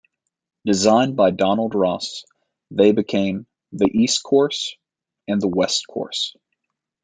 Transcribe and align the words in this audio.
Designed 0.65 1.15
by 1.15 1.29
Donald 1.29 1.75
Ross, 1.75 2.25
they 2.71 2.91
became 2.91 3.45
the 3.71 3.85
East 3.93 4.23
Course 4.23 4.75
and 5.27 5.39
the 5.39 5.47
West 5.47 5.85
Course. 5.87 6.35